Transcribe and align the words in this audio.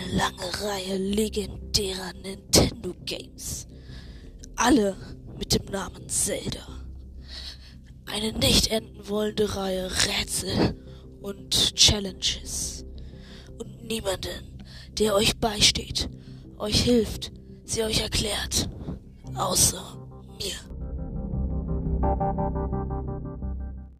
eine 0.00 0.16
lange 0.16 0.62
Reihe 0.62 0.96
legendärer 0.96 2.12
Nintendo 2.22 2.94
Games. 3.04 3.66
Alle 4.56 4.96
mit 5.38 5.54
dem 5.54 5.66
Namen 5.70 6.08
Zelda. 6.08 6.66
Eine 8.06 8.32
nicht 8.32 8.70
enden 8.70 9.08
wollende 9.08 9.54
Reihe 9.56 9.90
Rätsel 9.90 10.74
und 11.20 11.74
Challenges. 11.74 12.84
Und 13.58 13.84
niemanden, 13.84 14.64
der 14.98 15.14
euch 15.14 15.38
beisteht, 15.38 16.08
euch 16.58 16.82
hilft, 16.82 17.32
sie 17.64 17.82
euch 17.82 18.00
erklärt. 18.00 18.68
Außer 19.34 19.96
mir. 20.38 20.56